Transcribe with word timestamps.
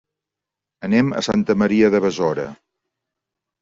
Anem 0.87 1.13
a 1.19 1.23
Santa 1.29 1.59
Maria 1.65 1.93
de 1.97 2.05
Besora. 2.09 2.51